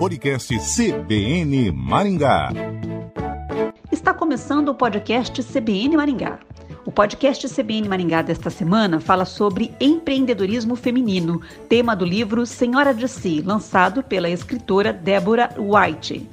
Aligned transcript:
Podcast 0.00 0.58
CBN 0.60 1.70
Maringá. 1.72 2.48
Está 3.92 4.14
começando 4.14 4.70
o 4.70 4.74
podcast 4.74 5.42
CBN 5.42 5.94
Maringá. 5.94 6.38
O 6.86 6.90
podcast 6.90 7.46
CBN 7.46 7.86
Maringá 7.86 8.22
desta 8.22 8.48
semana 8.48 8.98
fala 8.98 9.26
sobre 9.26 9.74
empreendedorismo 9.78 10.74
feminino, 10.74 11.42
tema 11.68 11.94
do 11.94 12.06
livro 12.06 12.46
Senhora 12.46 12.94
de 12.94 13.06
Si, 13.06 13.42
lançado 13.42 14.02
pela 14.02 14.30
escritora 14.30 14.90
Débora 14.90 15.50
White. 15.58 16.26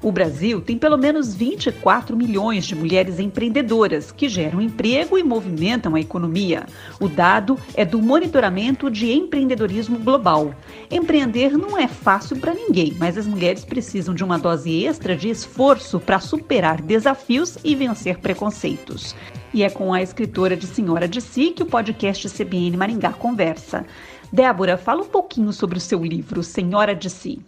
O 0.00 0.12
Brasil 0.12 0.60
tem 0.60 0.78
pelo 0.78 0.96
menos 0.96 1.34
24 1.34 2.16
milhões 2.16 2.64
de 2.64 2.76
mulheres 2.76 3.18
empreendedoras 3.18 4.12
que 4.12 4.28
geram 4.28 4.60
emprego 4.60 5.18
e 5.18 5.24
movimentam 5.24 5.96
a 5.96 6.00
economia. 6.00 6.66
O 7.00 7.08
dado 7.08 7.58
é 7.74 7.84
do 7.84 8.00
Monitoramento 8.00 8.88
de 8.90 9.10
Empreendedorismo 9.10 9.98
Global. 9.98 10.54
Empreender 10.88 11.58
não 11.58 11.76
é 11.76 11.88
fácil 11.88 12.36
para 12.38 12.54
ninguém, 12.54 12.94
mas 12.96 13.18
as 13.18 13.26
mulheres 13.26 13.64
precisam 13.64 14.14
de 14.14 14.22
uma 14.22 14.38
dose 14.38 14.84
extra 14.84 15.16
de 15.16 15.30
esforço 15.30 15.98
para 15.98 16.20
superar 16.20 16.80
desafios 16.80 17.58
e 17.64 17.74
vencer 17.74 18.18
preconceitos. 18.18 19.16
E 19.52 19.64
é 19.64 19.70
com 19.70 19.92
a 19.92 20.00
escritora 20.00 20.56
de 20.56 20.66
Senhora 20.66 21.08
de 21.08 21.20
Si 21.20 21.50
que 21.50 21.62
o 21.64 21.66
podcast 21.66 22.28
CBN 22.28 22.76
Maringá 22.76 23.12
conversa. 23.12 23.84
Débora, 24.32 24.76
fala 24.76 25.02
um 25.02 25.08
pouquinho 25.08 25.52
sobre 25.52 25.78
o 25.78 25.80
seu 25.80 26.04
livro, 26.04 26.42
Senhora 26.44 26.94
de 26.94 27.10
Si. 27.10 27.40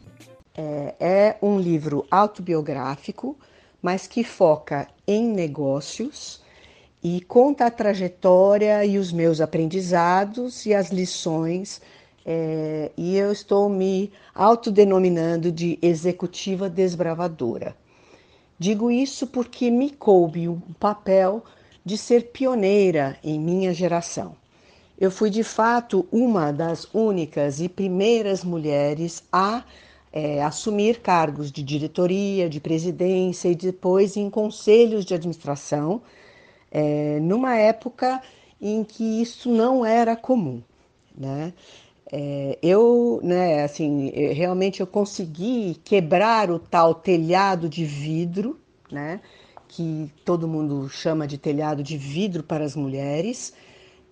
É, 0.57 0.95
é 0.99 1.37
um 1.41 1.59
livro 1.59 2.07
autobiográfico, 2.11 3.37
mas 3.81 4.07
que 4.07 4.25
foca 4.25 4.89
em 5.07 5.29
negócios 5.29 6.43
e 7.03 7.21
conta 7.23 7.67
a 7.67 7.71
trajetória 7.71 8.85
e 8.85 8.99
os 8.99 9.11
meus 9.11 9.41
aprendizados 9.41 10.67
e 10.67 10.75
as 10.75 10.91
lições. 10.91 11.81
É, 12.25 12.91
e 12.97 13.17
eu 13.17 13.33
estou 13.33 13.69
me 13.69 14.13
autodenominando 14.35 15.51
de 15.51 15.79
executiva 15.81 16.69
desbravadora. 16.69 17.75
Digo 18.59 18.91
isso 18.91 19.27
porque 19.27 19.71
me 19.71 19.91
coube 19.91 20.47
um 20.47 20.61
papel 20.79 21.43
de 21.83 21.97
ser 21.97 22.27
pioneira 22.27 23.17
em 23.25 23.41
minha 23.41 23.73
geração. 23.73 24.37
Eu 24.99 25.11
fui 25.11 25.31
de 25.31 25.43
fato 25.43 26.07
uma 26.13 26.53
das 26.53 26.87
únicas 26.93 27.59
e 27.59 27.71
primeiras 27.71 28.45
mulheres 28.45 29.25
a 29.33 29.65
é, 30.13 30.43
assumir 30.43 31.01
cargos 31.01 31.53
de 31.53 31.63
diretoria, 31.63 32.49
de 32.49 32.61
presidência 32.61 33.49
e 33.49 33.55
depois 33.55 34.17
em 34.17 34.29
conselhos 34.29 35.05
de 35.05 35.15
administração, 35.15 36.03
é, 36.71 37.19
numa 37.21 37.57
época 37.57 38.21
em 38.61 38.85
que 38.85 39.23
isso 39.23 39.51
não 39.51 39.85
era 39.85 40.17
comum, 40.17 40.63
né? 41.17 41.53
É, 42.13 42.59
eu, 42.61 43.21
né, 43.23 43.63
assim, 43.63 44.09
eu, 44.09 44.35
realmente 44.35 44.81
eu 44.81 44.87
consegui 44.87 45.81
quebrar 45.85 46.51
o 46.51 46.59
tal 46.59 46.93
telhado 46.93 47.69
de 47.69 47.85
vidro, 47.85 48.59
né, 48.91 49.21
que 49.69 50.11
todo 50.25 50.49
mundo 50.49 50.89
chama 50.89 51.25
de 51.27 51.39
telhado 51.39 51.85
de 51.85 51.97
vidro 51.97 52.43
para 52.43 52.65
as 52.65 52.75
mulheres, 52.75 53.53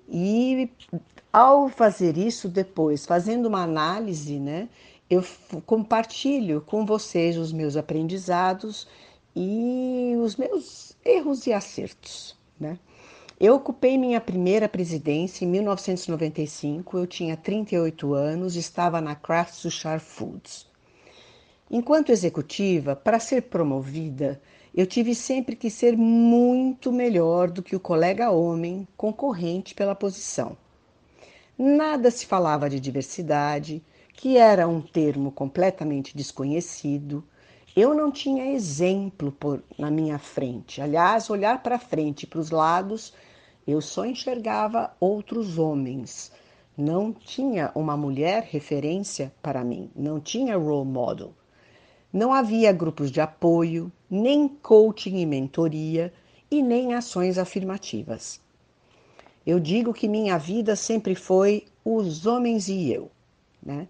e 0.08 0.70
ao 1.32 1.68
fazer 1.68 2.16
isso 2.16 2.48
depois, 2.48 3.04
fazendo 3.04 3.46
uma 3.46 3.62
análise, 3.64 4.38
né, 4.38 4.68
eu 5.10 5.24
compartilho 5.64 6.60
com 6.60 6.84
vocês 6.84 7.36
os 7.36 7.52
meus 7.52 7.76
aprendizados 7.76 8.86
e 9.34 10.14
os 10.22 10.36
meus 10.36 10.96
erros 11.04 11.46
e 11.46 11.52
acertos, 11.52 12.36
né? 12.58 12.78
Eu 13.40 13.54
ocupei 13.54 13.96
minha 13.96 14.20
primeira 14.20 14.68
presidência 14.68 15.44
em 15.44 15.48
1995, 15.48 16.98
eu 16.98 17.06
tinha 17.06 17.36
38 17.36 18.12
anos, 18.12 18.56
estava 18.56 19.00
na 19.00 19.14
Kraft 19.14 19.54
Sushar 19.54 20.00
Foods. 20.00 20.66
Enquanto 21.70 22.10
executiva, 22.10 22.96
para 22.96 23.20
ser 23.20 23.42
promovida, 23.42 24.40
eu 24.74 24.86
tive 24.86 25.14
sempre 25.14 25.54
que 25.54 25.70
ser 25.70 25.96
muito 25.96 26.90
melhor 26.90 27.48
do 27.50 27.62
que 27.62 27.76
o 27.76 27.80
colega 27.80 28.30
homem 28.30 28.88
concorrente 28.96 29.72
pela 29.72 29.94
posição. 29.94 30.56
Nada 31.56 32.10
se 32.10 32.26
falava 32.26 32.68
de 32.68 32.80
diversidade, 32.80 33.82
que 34.18 34.36
era 34.36 34.66
um 34.66 34.80
termo 34.80 35.30
completamente 35.30 36.16
desconhecido. 36.16 37.22
Eu 37.76 37.94
não 37.94 38.10
tinha 38.10 38.52
exemplo 38.52 39.30
por, 39.30 39.62
na 39.78 39.92
minha 39.92 40.18
frente. 40.18 40.82
Aliás, 40.82 41.30
olhar 41.30 41.62
para 41.62 41.78
frente, 41.78 42.26
para 42.26 42.40
os 42.40 42.50
lados, 42.50 43.14
eu 43.64 43.80
só 43.80 44.04
enxergava 44.04 44.90
outros 44.98 45.56
homens. 45.56 46.32
Não 46.76 47.12
tinha 47.12 47.70
uma 47.76 47.96
mulher 47.96 48.48
referência 48.50 49.32
para 49.40 49.62
mim, 49.62 49.88
não 49.94 50.18
tinha 50.18 50.58
role 50.58 50.90
model. 50.90 51.32
Não 52.12 52.32
havia 52.32 52.72
grupos 52.72 53.12
de 53.12 53.20
apoio, 53.20 53.92
nem 54.10 54.48
coaching 54.48 55.18
e 55.18 55.26
mentoria, 55.26 56.12
e 56.50 56.60
nem 56.60 56.92
ações 56.92 57.38
afirmativas. 57.38 58.40
Eu 59.46 59.60
digo 59.60 59.94
que 59.94 60.08
minha 60.08 60.36
vida 60.38 60.74
sempre 60.74 61.14
foi 61.14 61.66
os 61.84 62.26
homens 62.26 62.66
e 62.66 62.92
eu, 62.92 63.12
né? 63.62 63.86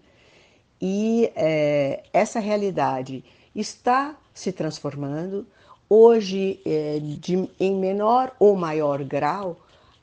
E 0.81 1.31
é, 1.35 2.03
essa 2.13 2.39
realidade 2.39 3.23
está 3.55 4.15
se 4.33 4.51
transformando. 4.51 5.45
Hoje, 5.89 6.59
é, 6.65 6.99
de, 6.99 7.49
em 7.59 7.75
menor 7.75 8.33
ou 8.39 8.55
maior 8.55 9.03
grau, 9.03 9.57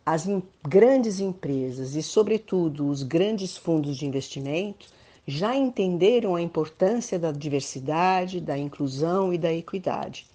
as 0.05 0.27
em, 0.27 0.43
grandes 0.63 1.21
empresas 1.21 1.95
e, 1.95 2.03
sobretudo, 2.03 2.89
os 2.89 3.03
grandes 3.03 3.57
fundos 3.57 3.97
de 3.97 4.07
investimento 4.07 4.87
já 5.27 5.57
entenderam 5.57 6.37
a 6.37 6.43
importância 6.43 7.19
da 7.19 7.33
diversidade, 7.33 8.41
da 8.41 8.57
inclusão 8.57 9.33
e 9.33 9.39
da 9.39 9.53
equidade. 9.53 10.27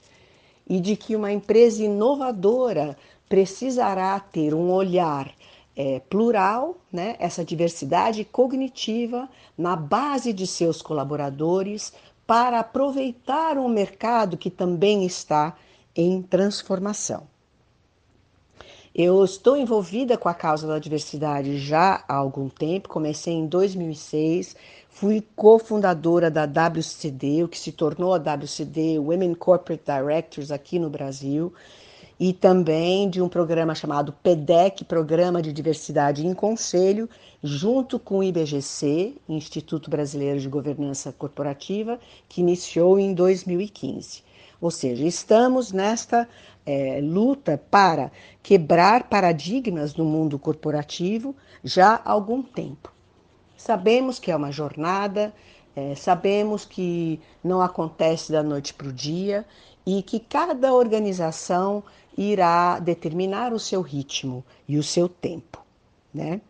E 0.67 0.79
de 0.79 0.95
que 0.95 1.15
uma 1.15 1.31
empresa 1.31 1.83
inovadora 1.83 2.97
precisará 3.29 4.19
ter 4.19 4.53
um 4.53 4.69
olhar 4.71 5.33
é, 5.83 5.99
plural, 5.99 6.77
né, 6.93 7.15
essa 7.17 7.43
diversidade 7.43 8.23
cognitiva 8.23 9.27
na 9.57 9.75
base 9.75 10.31
de 10.31 10.45
seus 10.45 10.79
colaboradores 10.79 11.91
para 12.27 12.59
aproveitar 12.59 13.57
um 13.57 13.67
mercado 13.67 14.37
que 14.37 14.51
também 14.51 15.03
está 15.07 15.57
em 15.95 16.21
transformação. 16.21 17.23
Eu 18.93 19.25
estou 19.25 19.57
envolvida 19.57 20.19
com 20.19 20.29
a 20.29 20.35
causa 20.35 20.67
da 20.67 20.77
diversidade 20.77 21.57
já 21.57 22.03
há 22.07 22.13
algum 22.13 22.47
tempo, 22.47 22.87
comecei 22.87 23.33
em 23.33 23.47
2006, 23.47 24.55
fui 24.87 25.25
cofundadora 25.35 26.29
da 26.29 26.45
WCD, 26.45 27.43
o 27.43 27.47
que 27.47 27.57
se 27.57 27.71
tornou 27.71 28.13
a 28.13 28.17
WCD 28.19 28.99
Women 28.99 29.33
Corporate 29.33 29.83
Directors 29.83 30.51
aqui 30.51 30.77
no 30.77 30.91
Brasil 30.91 31.51
e 32.21 32.33
também 32.33 33.09
de 33.09 33.19
um 33.19 33.27
programa 33.27 33.73
chamado 33.73 34.13
PEDEC, 34.13 34.85
Programa 34.85 35.41
de 35.41 35.51
Diversidade 35.51 36.23
em 36.23 36.35
Conselho, 36.35 37.09
junto 37.41 37.97
com 37.97 38.19
o 38.19 38.23
IBGC, 38.23 39.15
Instituto 39.27 39.89
Brasileiro 39.89 40.39
de 40.39 40.47
Governança 40.47 41.11
Corporativa, 41.11 41.99
que 42.29 42.41
iniciou 42.41 42.99
em 42.99 43.15
2015. 43.15 44.21
Ou 44.61 44.69
seja, 44.69 45.03
estamos 45.03 45.71
nesta 45.71 46.29
é, 46.63 46.99
luta 47.01 47.59
para 47.71 48.11
quebrar 48.43 49.09
paradigmas 49.09 49.95
no 49.95 50.05
mundo 50.05 50.37
corporativo 50.37 51.35
já 51.63 51.95
há 52.05 52.11
algum 52.11 52.43
tempo. 52.43 52.93
Sabemos 53.57 54.19
que 54.19 54.29
é 54.29 54.35
uma 54.35 54.51
jornada, 54.51 55.33
é, 55.75 55.95
sabemos 55.95 56.65
que 56.65 57.19
não 57.43 57.63
acontece 57.63 58.31
da 58.31 58.43
noite 58.43 58.75
para 58.75 58.89
o 58.89 58.93
dia 58.93 59.43
e 59.83 60.03
que 60.03 60.19
cada 60.19 60.71
organização 60.71 61.83
irá 62.17 62.79
determinar 62.79 63.53
o 63.53 63.59
seu 63.59 63.81
ritmo 63.81 64.43
e 64.67 64.77
o 64.77 64.83
seu 64.83 65.07
tempo, 65.07 65.63
né? 66.13 66.41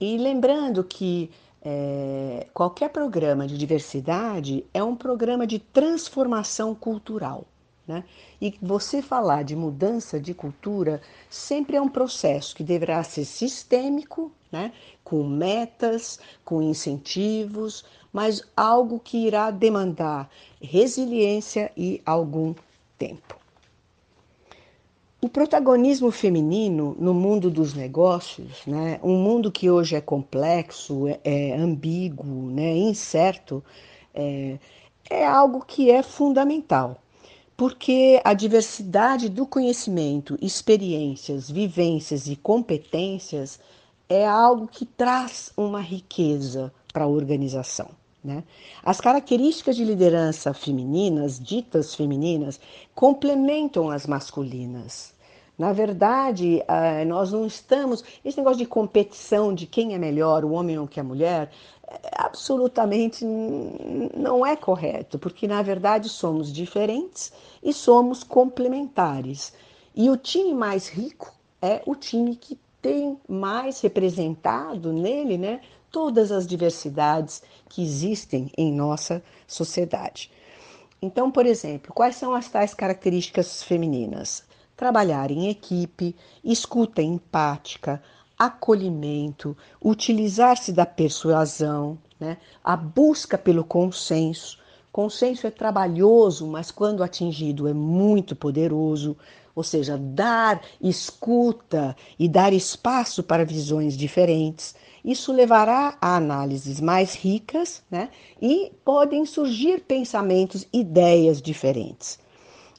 E 0.00 0.18
lembrando 0.18 0.82
que 0.82 1.30
é, 1.64 2.48
qualquer 2.52 2.90
programa 2.90 3.46
de 3.46 3.56
diversidade 3.56 4.64
é 4.74 4.82
um 4.82 4.96
programa 4.96 5.46
de 5.46 5.60
transformação 5.60 6.74
cultural. 6.74 7.44
Né? 7.86 8.04
E 8.40 8.54
você 8.60 9.02
falar 9.02 9.44
de 9.44 9.54
mudança 9.56 10.18
de 10.18 10.34
cultura 10.34 11.00
sempre 11.30 11.76
é 11.76 11.80
um 11.80 11.88
processo 11.88 12.54
que 12.54 12.64
deverá 12.64 13.02
ser 13.04 13.24
sistêmico, 13.24 14.32
né? 14.50 14.72
com 15.04 15.22
metas, 15.24 16.18
com 16.44 16.62
incentivos, 16.62 17.84
mas 18.12 18.42
algo 18.56 18.98
que 18.98 19.26
irá 19.26 19.50
demandar 19.50 20.28
resiliência 20.60 21.72
e 21.76 22.00
algum 22.04 22.54
tempo. 22.98 23.41
O 25.24 25.28
protagonismo 25.28 26.10
feminino 26.10 26.96
no 26.98 27.14
mundo 27.14 27.48
dos 27.48 27.74
negócios, 27.74 28.66
né, 28.66 28.98
um 29.04 29.16
mundo 29.22 29.52
que 29.52 29.70
hoje 29.70 29.94
é 29.94 30.00
complexo, 30.00 31.06
é, 31.06 31.20
é 31.22 31.56
ambíguo, 31.56 32.50
né, 32.50 32.76
incerto, 32.76 33.62
é, 34.12 34.58
é 35.08 35.24
algo 35.24 35.64
que 35.64 35.92
é 35.92 36.02
fundamental, 36.02 37.00
porque 37.56 38.20
a 38.24 38.34
diversidade 38.34 39.28
do 39.28 39.46
conhecimento, 39.46 40.36
experiências, 40.42 41.48
vivências 41.48 42.26
e 42.26 42.34
competências 42.34 43.60
é 44.08 44.26
algo 44.26 44.66
que 44.66 44.84
traz 44.84 45.52
uma 45.56 45.80
riqueza 45.80 46.72
para 46.92 47.04
a 47.04 47.08
organização. 47.08 48.01
Né? 48.22 48.44
As 48.84 49.00
características 49.00 49.74
de 49.74 49.84
liderança 49.84 50.54
femininas, 50.54 51.40
ditas 51.40 51.94
femininas, 51.94 52.60
complementam 52.94 53.90
as 53.90 54.06
masculinas. 54.06 55.12
Na 55.58 55.72
verdade, 55.72 56.62
eh, 56.66 57.04
nós 57.04 57.32
não 57.32 57.46
estamos. 57.46 58.02
Esse 58.24 58.38
negócio 58.38 58.58
de 58.58 58.66
competição 58.66 59.54
de 59.54 59.66
quem 59.66 59.94
é 59.94 59.98
melhor, 59.98 60.44
o 60.44 60.52
homem 60.52 60.78
ou 60.78 60.88
que 60.88 60.98
a 60.98 61.04
mulher, 61.04 61.50
é, 61.88 62.00
absolutamente 62.16 63.24
não 63.24 64.46
é 64.46 64.56
correto, 64.56 65.18
porque 65.18 65.46
na 65.46 65.62
verdade 65.62 66.08
somos 66.08 66.52
diferentes 66.52 67.32
e 67.62 67.72
somos 67.72 68.24
complementares. 68.24 69.52
E 69.94 70.08
o 70.08 70.16
time 70.16 70.54
mais 70.54 70.88
rico 70.88 71.32
é 71.60 71.82
o 71.86 71.94
time 71.94 72.34
que 72.34 72.58
tem 72.80 73.18
mais 73.28 73.80
representado 73.80 74.92
nele 74.92 75.38
né, 75.38 75.60
todas 75.92 76.32
as 76.32 76.46
diversidades 76.46 77.42
que 77.68 77.82
existem 77.82 78.50
em 78.56 78.72
nossa 78.72 79.22
sociedade. 79.46 80.30
Então, 81.00 81.30
por 81.30 81.44
exemplo, 81.44 81.92
quais 81.92 82.16
são 82.16 82.32
as 82.32 82.48
tais 82.48 82.72
características 82.72 83.62
femininas? 83.62 84.44
Trabalhar 84.76 85.30
em 85.30 85.48
equipe, 85.48 86.16
escuta 86.42 87.02
empática, 87.02 88.02
acolhimento, 88.38 89.56
utilizar-se 89.84 90.72
da 90.72 90.86
persuasão, 90.86 91.98
né? 92.18 92.38
a 92.64 92.76
busca 92.76 93.36
pelo 93.36 93.62
consenso. 93.62 94.58
Consenso 94.90 95.46
é 95.46 95.50
trabalhoso, 95.50 96.46
mas 96.46 96.70
quando 96.70 97.02
atingido 97.02 97.68
é 97.68 97.74
muito 97.74 98.34
poderoso. 98.34 99.16
Ou 99.54 99.62
seja, 99.62 99.98
dar 99.98 100.62
escuta 100.80 101.94
e 102.18 102.28
dar 102.28 102.52
espaço 102.52 103.22
para 103.22 103.44
visões 103.44 103.96
diferentes. 103.96 104.74
Isso 105.04 105.32
levará 105.32 105.96
a 106.00 106.16
análises 106.16 106.80
mais 106.80 107.14
ricas 107.14 107.82
né? 107.90 108.08
e 108.40 108.72
podem 108.84 109.26
surgir 109.26 109.80
pensamentos, 109.80 110.66
ideias 110.72 111.42
diferentes. 111.42 112.20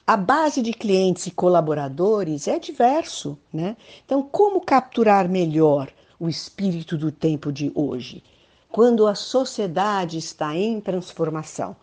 A 0.05 0.17
base 0.17 0.61
de 0.61 0.73
clientes 0.73 1.27
e 1.27 1.31
colaboradores 1.31 2.47
é 2.47 2.59
diverso, 2.59 3.37
né? 3.53 3.77
Então, 4.05 4.21
como 4.21 4.59
capturar 4.59 5.29
melhor 5.29 5.89
o 6.19 6.27
espírito 6.27 6.97
do 6.97 7.09
tempo 7.09 7.53
de 7.53 7.71
hoje, 7.73 8.21
quando 8.69 9.07
a 9.07 9.15
sociedade 9.15 10.17
está 10.17 10.53
em 10.57 10.81
transformação? 10.81 11.73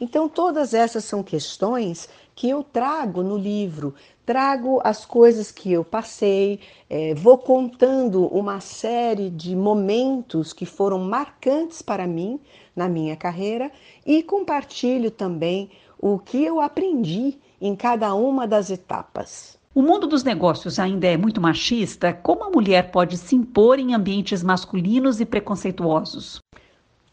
Então, 0.00 0.28
todas 0.28 0.74
essas 0.74 1.04
são 1.04 1.22
questões 1.22 2.08
que 2.34 2.48
eu 2.48 2.64
trago 2.64 3.22
no 3.22 3.38
livro, 3.38 3.94
trago 4.30 4.80
as 4.84 5.04
coisas 5.04 5.50
que 5.50 5.72
eu 5.72 5.84
passei, 5.84 6.60
é, 6.88 7.14
vou 7.16 7.36
contando 7.36 8.26
uma 8.26 8.60
série 8.60 9.28
de 9.28 9.56
momentos 9.56 10.52
que 10.52 10.64
foram 10.64 11.00
marcantes 11.00 11.82
para 11.82 12.06
mim 12.06 12.38
na 12.76 12.88
minha 12.88 13.16
carreira 13.16 13.72
e 14.06 14.22
compartilho 14.22 15.10
também 15.10 15.68
o 15.98 16.16
que 16.16 16.44
eu 16.44 16.60
aprendi 16.60 17.38
em 17.60 17.74
cada 17.74 18.14
uma 18.14 18.46
das 18.46 18.70
etapas. 18.70 19.58
O 19.74 19.82
mundo 19.82 20.06
dos 20.06 20.22
negócios 20.22 20.78
ainda 20.78 21.08
é 21.08 21.16
muito 21.16 21.40
machista. 21.40 22.12
Como 22.12 22.44
a 22.44 22.50
mulher 22.50 22.92
pode 22.92 23.18
se 23.18 23.34
impor 23.34 23.80
em 23.80 23.94
ambientes 23.94 24.44
masculinos 24.44 25.20
e 25.20 25.26
preconceituosos? 25.26 26.38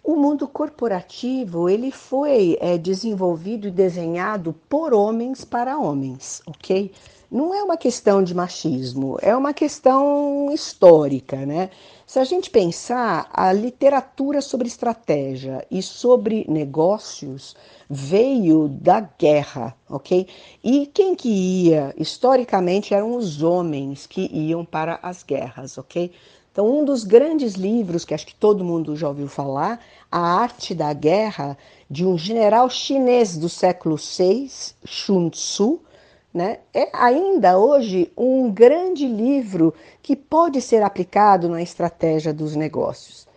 O 0.07 0.15
mundo 0.15 0.48
corporativo 0.48 1.68
ele 1.68 1.92
foi 1.92 2.57
é, 2.62 2.77
desenvolvido 2.77 3.68
e 3.68 3.71
desenhado 3.71 4.56
por 4.69 4.94
homens 4.94 5.44
para 5.44 5.77
homens, 5.77 6.42
ok? 6.48 6.94
Não 7.30 7.54
é 7.54 7.62
uma 7.62 7.75
questão 7.75 8.24
de 8.24 8.33
machismo, 8.33 9.18
é 9.21 9.36
uma 9.36 9.54
questão 9.54 10.50
histórica, 10.54 11.45
né? 11.45 11.69
Se 12.06 12.19
a 12.19 12.24
gente 12.24 12.50
pensar, 12.50 13.30
a 13.33 13.51
literatura 13.51 14.42
sobre 14.42 14.69
estratégia 14.69 15.68
e 15.69 15.81
sobre 15.81 16.45
negócios 16.48 17.53
veio 17.89 18.69
da 18.69 19.01
guerra, 19.01 19.75
ok? 19.89 20.25
E 20.63 20.86
quem 20.86 21.15
que 21.15 21.27
ia, 21.27 21.94
historicamente, 21.98 22.94
eram 22.94 23.13
os 23.13 23.44
homens 23.44 24.07
que 24.07 24.30
iam 24.33 24.63
para 24.63 25.00
as 25.03 25.21
guerras, 25.21 25.77
ok? 25.77 26.13
Então, 26.57 26.80
um 26.80 26.83
dos 26.83 27.04
grandes 27.04 27.54
livros 27.54 28.04
que 28.04 28.15
acho 28.15 28.25
que 28.25 28.33
todo 28.33 28.65
mundo 28.65 28.95
já 28.95 29.07
ouviu 29.07 29.27
falar, 29.27 29.80
A 30.12 30.19
Arte 30.19 30.74
da 30.74 30.92
Guerra, 30.92 31.56
de 31.88 32.04
um 32.04 32.18
general 32.18 32.68
chinês 32.68 33.38
do 33.38 33.48
século 33.48 33.95
VI, 33.95 34.50
Sun 34.83 35.30
Tzu, 35.30 35.80
né, 36.33 36.57
é 36.74 36.89
ainda 36.94 37.59
hoje 37.59 38.12
um 38.18 38.51
grande 38.51 39.06
livro 39.06 39.71
que 40.01 40.15
pode 40.15 40.59
ser 40.59 40.81
aplicado 40.81 41.48
na 41.48 41.62
estratégia 41.62 42.33
dos 42.33 42.56
negócios. 42.56 43.27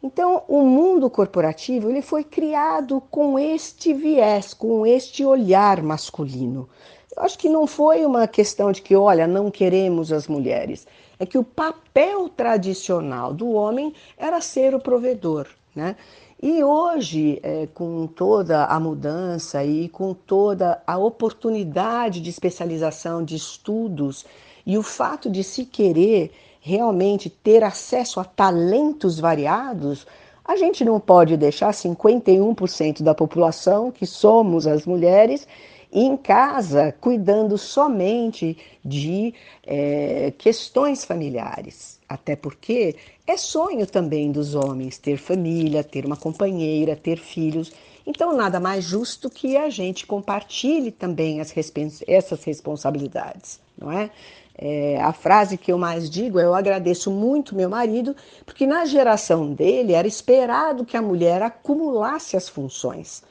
Então, 0.00 0.44
o 0.46 0.62
mundo 0.62 1.10
corporativo 1.10 1.90
ele 1.90 2.00
foi 2.00 2.22
criado 2.22 3.02
com 3.10 3.36
este 3.40 3.92
viés, 3.92 4.54
com 4.54 4.86
este 4.86 5.24
olhar 5.24 5.82
masculino. 5.82 6.68
Eu 7.16 7.24
acho 7.24 7.36
que 7.36 7.48
não 7.48 7.66
foi 7.66 8.06
uma 8.06 8.28
questão 8.28 8.70
de 8.70 8.80
que, 8.82 8.94
olha, 8.94 9.26
não 9.26 9.50
queremos 9.50 10.12
as 10.12 10.28
mulheres 10.28 10.86
é 11.18 11.26
que 11.26 11.38
o 11.38 11.44
papel 11.44 12.28
tradicional 12.28 13.32
do 13.32 13.50
homem 13.52 13.94
era 14.16 14.40
ser 14.40 14.74
o 14.74 14.80
provedor, 14.80 15.46
né? 15.74 15.96
E 16.42 16.64
hoje, 16.64 17.38
é, 17.40 17.68
com 17.72 18.04
toda 18.08 18.64
a 18.64 18.80
mudança 18.80 19.64
e 19.64 19.88
com 19.88 20.12
toda 20.12 20.82
a 20.84 20.98
oportunidade 20.98 22.20
de 22.20 22.30
especialização 22.30 23.24
de 23.24 23.36
estudos 23.36 24.26
e 24.66 24.76
o 24.76 24.82
fato 24.82 25.30
de 25.30 25.44
se 25.44 25.64
querer 25.64 26.32
realmente 26.60 27.30
ter 27.30 27.62
acesso 27.62 28.18
a 28.18 28.24
talentos 28.24 29.20
variados, 29.20 30.04
a 30.44 30.56
gente 30.56 30.84
não 30.84 30.98
pode 30.98 31.36
deixar 31.36 31.72
51% 31.72 33.02
da 33.02 33.14
população, 33.14 33.92
que 33.92 34.04
somos 34.04 34.66
as 34.66 34.84
mulheres, 34.84 35.46
em 35.92 36.16
casa, 36.16 36.94
cuidando 36.98 37.58
somente 37.58 38.56
de 38.82 39.34
é, 39.66 40.32
questões 40.38 41.04
familiares. 41.04 42.00
Até 42.08 42.34
porque 42.34 42.96
é 43.26 43.36
sonho 43.36 43.86
também 43.86 44.32
dos 44.32 44.54
homens 44.54 44.96
ter 44.96 45.18
família, 45.18 45.84
ter 45.84 46.06
uma 46.06 46.16
companheira, 46.16 46.96
ter 46.96 47.18
filhos. 47.18 47.70
Então, 48.06 48.34
nada 48.34 48.58
mais 48.58 48.84
justo 48.84 49.28
que 49.28 49.56
a 49.56 49.68
gente 49.68 50.06
compartilhe 50.06 50.90
também 50.90 51.40
as, 51.40 51.54
essas 52.06 52.42
responsabilidades, 52.42 53.60
não 53.78 53.92
é? 53.92 54.10
é? 54.56 54.98
A 55.00 55.12
frase 55.12 55.58
que 55.58 55.70
eu 55.70 55.78
mais 55.78 56.10
digo 56.10 56.38
é: 56.38 56.44
Eu 56.44 56.54
agradeço 56.54 57.10
muito 57.10 57.54
meu 57.54 57.68
marido, 57.68 58.16
porque 58.44 58.66
na 58.66 58.84
geração 58.86 59.52
dele 59.52 59.92
era 59.92 60.08
esperado 60.08 60.84
que 60.84 60.96
a 60.96 61.02
mulher 61.02 61.42
acumulasse 61.42 62.36
as 62.36 62.48
funções 62.48 63.22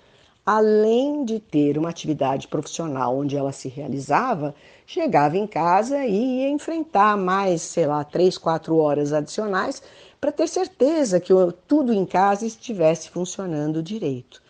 além 0.46 1.24
de 1.24 1.40
ter 1.40 1.78
uma 1.78 1.90
atividade 1.90 2.48
profissional 2.48 3.18
onde 3.18 3.38
ela 3.38 3.52
se 3.52 3.68
realizava, 3.68 4.56
chegava 4.86 5.38
em 5.38 5.46
casa 5.46 6.06
e 6.06 6.42
ia 6.42 6.50
enfrentar 6.50 7.16
mais, 7.18 7.62
sei 7.62 7.86
lá, 7.86 8.04
três, 8.04 8.38
quatro 8.38 8.78
horas 8.78 9.14
adicionais 9.14 9.82
para 10.20 10.32
ter 10.32 10.48
certeza 10.48 11.20
que 11.20 11.34
tudo 11.68 11.94
em 11.94 12.06
casa 12.06 12.46
estivesse 12.46 13.10
funcionando 13.10 13.84
direito. 13.84 14.42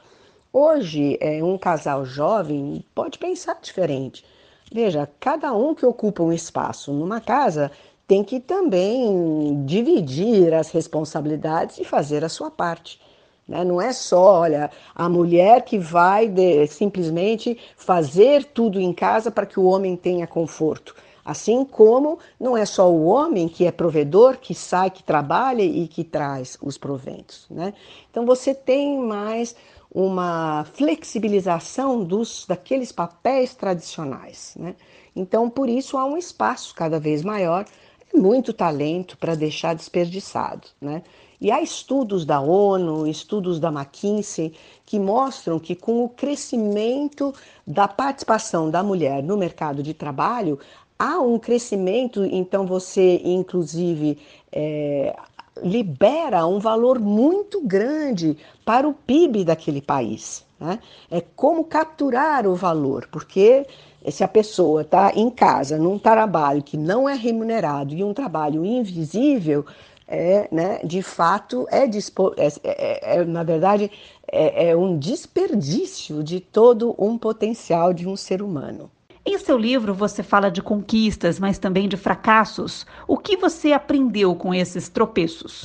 Hoje, 0.53 1.17
é, 1.21 1.43
um 1.43 1.57
casal 1.57 2.05
jovem 2.05 2.83
pode 2.93 3.17
pensar 3.17 3.57
diferente. 3.61 4.25
Veja, 4.73 5.09
cada 5.19 5.53
um 5.53 5.73
que 5.73 5.85
ocupa 5.85 6.23
um 6.23 6.33
espaço 6.33 6.91
numa 6.91 7.21
casa 7.21 7.71
tem 8.07 8.23
que 8.23 8.39
também 8.41 9.63
dividir 9.65 10.53
as 10.53 10.69
responsabilidades 10.69 11.77
e 11.77 11.85
fazer 11.85 12.25
a 12.25 12.29
sua 12.29 12.51
parte. 12.51 12.99
Né? 13.47 13.63
Não 13.63 13.81
é 13.81 13.91
só, 13.93 14.41
olha, 14.41 14.69
a 14.93 15.09
mulher 15.09 15.63
que 15.63 15.77
vai 15.77 16.27
de, 16.27 16.67
simplesmente 16.67 17.57
fazer 17.75 18.45
tudo 18.45 18.79
em 18.79 18.93
casa 18.93 19.31
para 19.31 19.45
que 19.45 19.59
o 19.59 19.65
homem 19.65 19.95
tenha 19.95 20.27
conforto. 20.27 20.95
Assim 21.23 21.63
como 21.63 22.17
não 22.39 22.57
é 22.57 22.65
só 22.65 22.89
o 22.91 23.05
homem 23.05 23.47
que 23.47 23.65
é 23.65 23.71
provedor, 23.71 24.37
que 24.37 24.55
sai, 24.55 24.89
que 24.89 25.03
trabalha 25.03 25.61
e 25.61 25.87
que 25.87 26.03
traz 26.03 26.57
os 26.61 26.77
proventos. 26.77 27.45
Né? 27.49 27.73
Então 28.09 28.25
você 28.25 28.55
tem 28.55 28.97
mais 28.97 29.55
uma 29.93 30.65
flexibilização 30.73 32.03
dos 32.03 32.45
daqueles 32.47 32.91
papéis 32.91 33.53
tradicionais. 33.53 34.55
Né? 34.57 34.75
Então, 35.15 35.49
por 35.49 35.67
isso 35.67 35.97
há 35.97 36.05
um 36.05 36.17
espaço 36.17 36.73
cada 36.73 36.99
vez 36.99 37.23
maior, 37.23 37.65
muito 38.13 38.53
talento 38.53 39.17
para 39.17 39.35
deixar 39.35 39.75
desperdiçado. 39.75 40.67
Né? 40.79 41.03
E 41.41 41.49
há 41.49 41.59
estudos 41.59 42.23
da 42.23 42.39
ONU, 42.39 43.07
estudos 43.07 43.59
da 43.59 43.69
McKinsey, 43.69 44.53
que 44.85 44.99
mostram 44.99 45.59
que 45.59 45.73
com 45.73 46.03
o 46.03 46.09
crescimento 46.09 47.33
da 47.65 47.87
participação 47.87 48.69
da 48.69 48.83
mulher 48.83 49.23
no 49.23 49.35
mercado 49.35 49.81
de 49.81 49.91
trabalho, 49.91 50.59
há 50.99 51.19
um 51.19 51.39
crescimento, 51.39 52.23
então 52.25 52.67
você, 52.67 53.19
inclusive, 53.25 54.19
é, 54.51 55.15
libera 55.63 56.45
um 56.45 56.59
valor 56.59 56.99
muito 56.99 57.59
grande 57.61 58.37
para 58.63 58.87
o 58.87 58.93
PIB 58.93 59.43
daquele 59.43 59.81
país. 59.81 60.45
Né? 60.59 60.77
É 61.09 61.21
como 61.21 61.63
capturar 61.63 62.45
o 62.45 62.53
valor, 62.53 63.07
porque 63.11 63.65
se 64.11 64.23
a 64.23 64.27
pessoa 64.27 64.81
está 64.81 65.11
em 65.15 65.29
casa, 65.31 65.77
num 65.77 65.97
trabalho 65.97 66.61
que 66.61 66.77
não 66.77 67.09
é 67.09 67.15
remunerado 67.15 67.95
e 67.95 68.03
um 68.03 68.13
trabalho 68.13 68.63
invisível, 68.63 69.65
é, 70.11 70.49
né, 70.51 70.79
de 70.83 71.01
fato, 71.01 71.65
é, 71.71 71.87
dispo, 71.87 72.33
é, 72.35 72.47
é, 72.63 73.15
é 73.15 73.23
na 73.23 73.43
verdade, 73.43 73.89
é, 74.29 74.69
é 74.69 74.75
um 74.75 74.99
desperdício 74.99 76.21
de 76.21 76.41
todo 76.41 76.93
um 76.99 77.17
potencial 77.17 77.93
de 77.93 78.05
um 78.05 78.17
ser 78.17 78.41
humano. 78.41 78.91
Em 79.25 79.37
seu 79.37 79.57
livro, 79.57 79.93
você 79.93 80.21
fala 80.21 80.51
de 80.51 80.61
conquistas, 80.61 81.39
mas 81.39 81.57
também 81.57 81.87
de 81.87 81.95
fracassos. 81.95 82.85
O 83.07 83.17
que 83.17 83.37
você 83.37 83.71
aprendeu 83.71 84.35
com 84.35 84.53
esses 84.53 84.89
tropeços? 84.89 85.63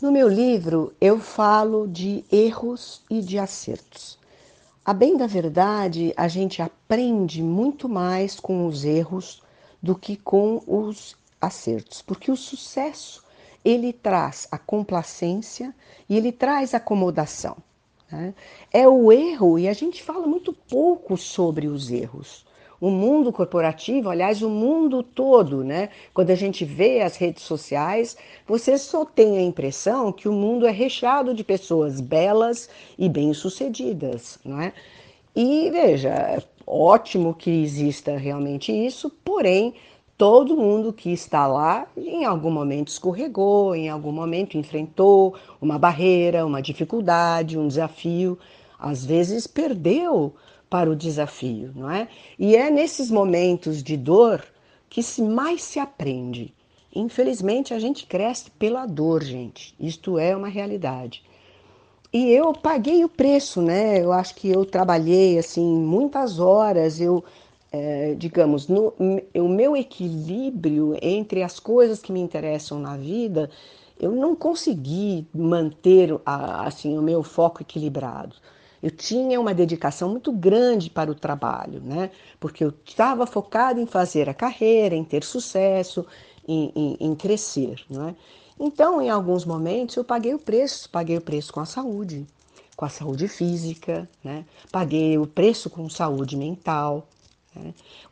No 0.00 0.10
meu 0.10 0.28
livro, 0.28 0.94
eu 1.00 1.18
falo 1.18 1.86
de 1.86 2.24
erros 2.32 3.02
e 3.10 3.20
de 3.20 3.38
acertos. 3.38 4.18
A 4.84 4.94
bem 4.94 5.16
da 5.16 5.26
verdade, 5.26 6.14
a 6.16 6.28
gente 6.28 6.62
aprende 6.62 7.42
muito 7.42 7.88
mais 7.88 8.40
com 8.40 8.66
os 8.66 8.84
erros 8.84 9.42
do 9.82 9.94
que 9.94 10.16
com 10.16 10.62
os 10.66 11.14
acertos, 11.40 12.00
porque 12.02 12.30
o 12.30 12.36
sucesso 12.36 13.22
ele 13.64 13.92
traz 13.92 14.48
a 14.50 14.58
complacência 14.58 15.74
e 16.08 16.16
ele 16.16 16.32
traz 16.32 16.74
acomodação. 16.74 17.56
Né? 18.10 18.34
É 18.72 18.86
o 18.86 19.10
erro, 19.10 19.58
e 19.58 19.68
a 19.68 19.72
gente 19.72 20.02
fala 20.02 20.26
muito 20.26 20.52
pouco 20.52 21.16
sobre 21.16 21.66
os 21.66 21.90
erros. 21.90 22.44
O 22.80 22.90
mundo 22.90 23.32
corporativo, 23.32 24.10
aliás, 24.10 24.42
o 24.42 24.50
mundo 24.50 25.04
todo, 25.04 25.62
né? 25.62 25.90
Quando 26.12 26.30
a 26.30 26.34
gente 26.34 26.64
vê 26.64 27.00
as 27.00 27.14
redes 27.14 27.44
sociais, 27.44 28.16
você 28.44 28.76
só 28.76 29.04
tem 29.04 29.38
a 29.38 29.40
impressão 29.40 30.10
que 30.10 30.28
o 30.28 30.32
mundo 30.32 30.66
é 30.66 30.72
recheado 30.72 31.32
de 31.32 31.44
pessoas 31.44 32.00
belas 32.00 32.68
e 32.98 33.08
bem-sucedidas, 33.08 34.36
não 34.44 34.60
é? 34.60 34.72
E 35.34 35.70
veja, 35.70 36.08
é 36.08 36.42
ótimo 36.66 37.34
que 37.34 37.62
exista 37.62 38.16
realmente 38.16 38.72
isso, 38.72 39.08
porém 39.24 39.74
todo 40.16 40.56
mundo 40.56 40.92
que 40.92 41.10
está 41.10 41.46
lá 41.46 41.86
em 41.96 42.24
algum 42.24 42.50
momento 42.50 42.88
escorregou, 42.88 43.74
em 43.74 43.88
algum 43.88 44.12
momento 44.12 44.56
enfrentou 44.56 45.34
uma 45.60 45.78
barreira, 45.78 46.46
uma 46.46 46.62
dificuldade, 46.62 47.58
um 47.58 47.66
desafio, 47.66 48.38
às 48.78 49.04
vezes 49.04 49.46
perdeu 49.46 50.34
para 50.68 50.90
o 50.90 50.96
desafio, 50.96 51.72
não 51.74 51.90
é? 51.90 52.08
E 52.38 52.56
é 52.56 52.70
nesses 52.70 53.10
momentos 53.10 53.82
de 53.82 53.96
dor 53.96 54.42
que 54.88 55.02
se 55.02 55.22
mais 55.22 55.62
se 55.62 55.78
aprende. 55.78 56.54
Infelizmente 56.94 57.72
a 57.72 57.78
gente 57.78 58.06
cresce 58.06 58.50
pela 58.52 58.86
dor, 58.86 59.22
gente. 59.22 59.74
Isto 59.80 60.18
é 60.18 60.36
uma 60.36 60.48
realidade. 60.48 61.22
E 62.12 62.30
eu 62.30 62.52
paguei 62.52 63.04
o 63.04 63.08
preço, 63.08 63.62
né? 63.62 63.98
Eu 64.02 64.12
acho 64.12 64.34
que 64.34 64.48
eu 64.50 64.66
trabalhei 64.66 65.38
assim 65.38 65.64
muitas 65.64 66.38
horas, 66.38 67.00
eu 67.00 67.24
é, 67.72 68.14
digamos, 68.14 68.68
no, 68.68 68.92
o 69.34 69.48
meu 69.48 69.74
equilíbrio 69.74 70.94
entre 71.00 71.42
as 71.42 71.58
coisas 71.58 72.00
que 72.00 72.12
me 72.12 72.20
interessam 72.20 72.78
na 72.78 72.96
vida, 72.98 73.48
eu 73.98 74.12
não 74.12 74.36
consegui 74.36 75.26
manter 75.34 76.14
a, 76.26 76.66
assim 76.66 76.98
o 76.98 77.02
meu 77.02 77.22
foco 77.22 77.62
equilibrado. 77.62 78.36
Eu 78.82 78.90
tinha 78.90 79.40
uma 79.40 79.54
dedicação 79.54 80.08
muito 80.10 80.32
grande 80.32 80.90
para 80.90 81.10
o 81.10 81.14
trabalho, 81.14 81.80
né? 81.80 82.10
Porque 82.38 82.64
eu 82.64 82.74
estava 82.84 83.26
focado 83.26 83.80
em 83.80 83.86
fazer 83.86 84.28
a 84.28 84.34
carreira, 84.34 84.94
em 84.94 85.04
ter 85.04 85.24
sucesso, 85.24 86.04
em, 86.46 86.72
em, 86.74 86.96
em 87.00 87.14
crescer, 87.14 87.80
né? 87.88 88.14
Então, 88.58 89.00
em 89.00 89.08
alguns 89.08 89.44
momentos, 89.44 89.96
eu 89.96 90.04
paguei 90.04 90.34
o 90.34 90.38
preço, 90.38 90.90
paguei 90.90 91.16
o 91.16 91.20
preço 91.20 91.52
com 91.52 91.60
a 91.60 91.64
saúde, 91.64 92.26
com 92.76 92.84
a 92.84 92.88
saúde 92.88 93.28
física, 93.28 94.08
né? 94.22 94.44
Paguei 94.70 95.16
o 95.16 95.26
preço 95.26 95.70
com 95.70 95.88
saúde 95.88 96.36
mental? 96.36 97.06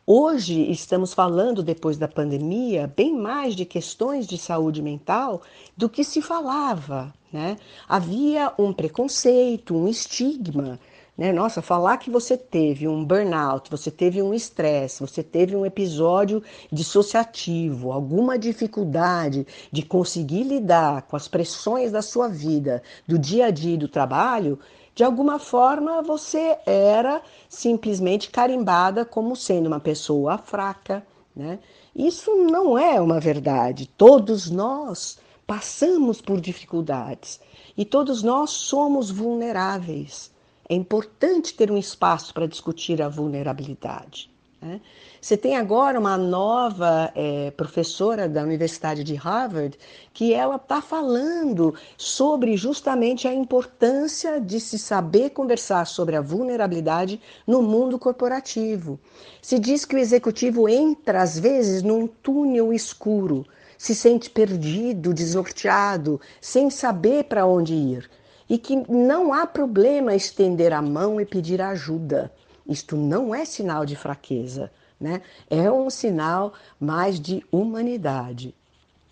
Hoje 0.05 0.71
estamos 0.71 1.13
falando, 1.13 1.63
depois 1.63 1.97
da 1.97 2.07
pandemia, 2.07 2.91
bem 2.95 3.15
mais 3.15 3.55
de 3.55 3.65
questões 3.65 4.27
de 4.27 4.37
saúde 4.37 4.81
mental 4.81 5.41
do 5.75 5.89
que 5.89 6.03
se 6.03 6.21
falava. 6.21 7.13
Né? 7.31 7.57
Havia 7.87 8.53
um 8.57 8.73
preconceito, 8.73 9.75
um 9.75 9.87
estigma. 9.87 10.79
Né? 11.17 11.31
Nossa, 11.31 11.61
falar 11.61 11.97
que 11.97 12.09
você 12.09 12.37
teve 12.37 12.87
um 12.87 13.03
burnout, 13.03 13.69
você 13.69 13.89
teve 13.89 14.21
um 14.21 14.33
estresse, 14.33 15.01
você 15.01 15.23
teve 15.23 15.55
um 15.55 15.65
episódio 15.65 16.43
dissociativo, 16.71 17.91
alguma 17.91 18.37
dificuldade 18.37 19.45
de 19.71 19.83
conseguir 19.83 20.43
lidar 20.43 21.03
com 21.03 21.15
as 21.15 21.27
pressões 21.27 21.91
da 21.91 22.01
sua 22.01 22.27
vida, 22.27 22.81
do 23.07 23.17
dia 23.17 23.47
a 23.47 23.51
dia 23.51 23.75
e 23.75 23.77
do 23.77 23.87
trabalho, 23.87 24.59
de 25.01 25.05
alguma 25.05 25.39
forma 25.39 25.99
você 26.03 26.59
era 26.63 27.23
simplesmente 27.49 28.29
carimbada 28.29 29.03
como 29.03 29.35
sendo 29.35 29.65
uma 29.65 29.79
pessoa 29.79 30.37
fraca, 30.37 31.03
né? 31.35 31.57
Isso 31.95 32.35
não 32.35 32.77
é 32.77 33.01
uma 33.01 33.19
verdade. 33.19 33.87
Todos 33.97 34.47
nós 34.51 35.17
passamos 35.47 36.21
por 36.21 36.39
dificuldades 36.39 37.41
e 37.75 37.83
todos 37.83 38.21
nós 38.21 38.51
somos 38.51 39.09
vulneráveis. 39.09 40.29
É 40.69 40.75
importante 40.75 41.55
ter 41.55 41.71
um 41.71 41.79
espaço 41.79 42.31
para 42.31 42.45
discutir 42.45 43.01
a 43.01 43.09
vulnerabilidade. 43.09 44.30
Né? 44.61 44.79
Você 45.19 45.35
tem 45.35 45.57
agora 45.57 45.99
uma 45.99 46.15
nova 46.15 47.11
é, 47.15 47.49
professora 47.51 48.29
da 48.29 48.43
Universidade 48.43 49.03
de 49.03 49.15
Harvard 49.15 49.75
que 50.13 50.35
ela 50.35 50.57
está 50.57 50.79
falando 50.79 51.73
sobre 51.97 52.55
justamente 52.55 53.27
a 53.27 53.33
importância 53.33 54.39
de 54.39 54.59
se 54.59 54.77
saber 54.77 55.31
conversar 55.31 55.87
sobre 55.87 56.15
a 56.15 56.21
vulnerabilidade 56.21 57.19
no 57.47 57.63
mundo 57.63 57.97
corporativo. 57.97 58.99
Se 59.41 59.57
diz 59.57 59.83
que 59.83 59.95
o 59.95 59.99
executivo 59.99 60.69
entra 60.69 61.23
às 61.23 61.39
vezes 61.39 61.81
num 61.81 62.05
túnel 62.05 62.71
escuro, 62.71 63.43
se 63.79 63.95
sente 63.95 64.29
perdido, 64.29 65.11
desnorteado, 65.11 66.21
sem 66.39 66.69
saber 66.69 67.23
para 67.23 67.47
onde 67.47 67.73
ir. 67.73 68.07
E 68.47 68.59
que 68.59 68.75
não 68.87 69.33
há 69.33 69.47
problema 69.47 70.13
estender 70.13 70.71
a 70.71 70.81
mão 70.83 71.19
e 71.19 71.25
pedir 71.25 71.61
ajuda. 71.61 72.31
Isto 72.71 72.95
não 72.95 73.35
é 73.35 73.43
sinal 73.43 73.85
de 73.85 73.97
fraqueza, 73.97 74.71
né? 74.97 75.21
É 75.49 75.69
um 75.69 75.89
sinal 75.89 76.53
mais 76.79 77.19
de 77.19 77.45
humanidade. 77.51 78.55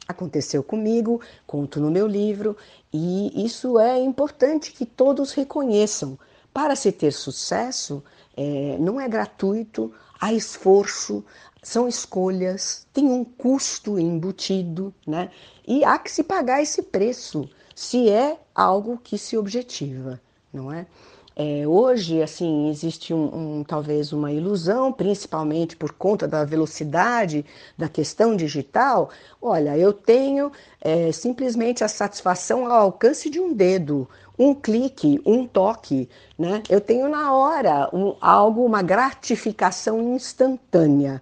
Aconteceu 0.07 0.63
comigo, 0.63 1.19
conto 1.45 1.77
no 1.81 1.91
meu 1.91 2.07
livro, 2.07 2.55
e 2.91 3.45
isso 3.45 3.77
é 3.77 3.99
importante 3.99 4.71
que 4.71 4.85
todos 4.85 5.33
reconheçam. 5.33 6.17
Para 6.53 6.73
se 6.73 6.89
ter 6.89 7.11
sucesso, 7.11 8.01
é, 8.37 8.77
não 8.79 8.99
é 8.99 9.09
gratuito, 9.09 9.93
há 10.21 10.31
esforço, 10.31 11.21
são 11.61 11.85
escolhas, 11.85 12.87
tem 12.93 13.07
um 13.07 13.25
custo 13.25 13.99
embutido, 13.99 14.93
né? 15.05 15.29
E 15.67 15.83
há 15.83 15.99
que 15.99 16.09
se 16.09 16.23
pagar 16.23 16.61
esse 16.61 16.81
preço, 16.81 17.49
se 17.75 18.09
é 18.09 18.39
algo 18.55 18.97
que 18.97 19.17
se 19.17 19.37
objetiva, 19.37 20.19
não 20.53 20.71
é? 20.71 20.87
É, 21.41 21.65
hoje, 21.65 22.21
assim, 22.21 22.67
existe 22.67 23.13
um, 23.13 23.59
um, 23.59 23.63
talvez 23.63 24.11
uma 24.11 24.29
ilusão, 24.29 24.91
principalmente 24.91 25.73
por 25.73 25.93
conta 25.93 26.27
da 26.27 26.43
velocidade 26.43 27.45
da 27.77 27.87
questão 27.87 28.35
digital. 28.35 29.09
Olha, 29.41 29.77
eu 29.77 29.93
tenho 29.93 30.51
é, 30.81 31.13
simplesmente 31.13 31.81
a 31.81 31.87
satisfação 31.87 32.65
ao 32.65 32.81
alcance 32.81 33.29
de 33.29 33.39
um 33.39 33.53
dedo, 33.53 34.05
um 34.37 34.53
clique, 34.53 35.21
um 35.25 35.47
toque, 35.47 36.09
né? 36.37 36.61
Eu 36.67 36.81
tenho 36.81 37.07
na 37.07 37.33
hora 37.33 37.89
um, 37.93 38.17
algo, 38.19 38.65
uma 38.65 38.81
gratificação 38.81 40.13
instantânea. 40.13 41.21